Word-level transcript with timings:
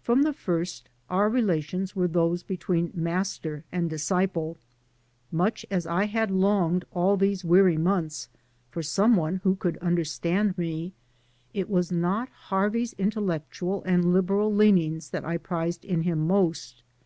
From 0.00 0.22
the 0.22 0.32
first 0.32 0.88
our 1.10 1.28
relations 1.28 1.94
were 1.94 2.08
those 2.08 2.42
between 2.42 2.92
master 2.94 3.62
and 3.70 3.90
disciple. 3.90 4.56
Much 5.30 5.66
as 5.70 5.86
I 5.86 6.06
had 6.06 6.30
longed 6.30 6.86
all 6.92 7.18
these 7.18 7.44
weary 7.44 7.76
months 7.76 8.30
for 8.70 8.82
some 8.82 9.16
one 9.16 9.42
who 9.44 9.56
could 9.56 9.76
understand 9.76 10.56
me, 10.56 10.94
it 11.52 11.68
was 11.68 11.92
not 11.92 12.30
Harvey's 12.30 12.94
intellectual 12.94 13.82
and 13.84 14.14
liberal 14.14 14.50
leanings 14.50 15.10
that 15.10 15.26
I 15.26 15.36
prized 15.36 15.84
in 15.84 16.04
him 16.04 16.26
most. 16.26 16.82